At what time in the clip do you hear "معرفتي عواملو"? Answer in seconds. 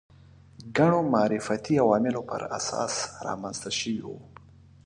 1.13-2.21